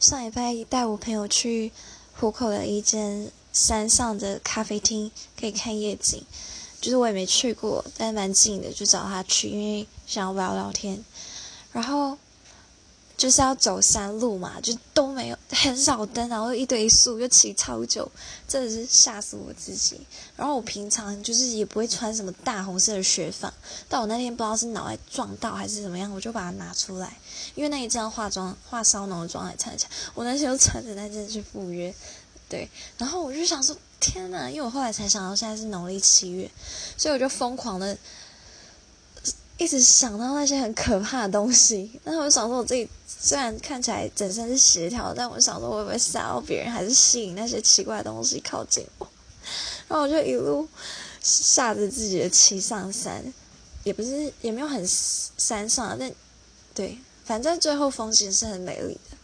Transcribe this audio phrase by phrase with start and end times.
[0.00, 1.72] 上礼拜带我朋友去
[2.14, 6.24] 虎口的一间山上的咖啡厅，可以看夜景。
[6.80, 11.04] 就是我也没去过，但蛮近的，就找他去，因为想要聊聊天。
[11.72, 12.16] 然后
[13.18, 18.08] 就是要走山路嘛，就都没有很少灯，然后一堆树，又骑超久，
[18.46, 20.00] 真的是吓死我自己。
[20.36, 23.52] 然后我平常就是也不会穿什么大红色的雪纺，
[23.88, 27.18] 但我那天不知道是脑袋撞到还是怎么样，我就把它拿出来，
[27.56, 31.92] 因为那一件化妆化烧浓妆还穿得下，我那天就穿着那件去赴约。
[32.48, 32.66] 对，
[32.96, 34.48] 然后我就想说，天哪！
[34.48, 36.50] 因为我后来才想到现在是农历七月，
[36.96, 37.94] 所以我就疯狂的
[39.58, 41.90] 一直想到那些很可怕的东西。
[42.04, 49.06] 那我想说，我自己虽然看起来整身是协调，但我想说，我会不会吓到别人，还是吸引那些奇怪的东西靠近我？
[49.88, 50.66] 然后我就一路
[51.20, 53.22] 吓着自己的骑上山，
[53.82, 56.10] 也不是也没有很山上，但
[56.72, 59.17] 对，反正最后风景是很美丽的。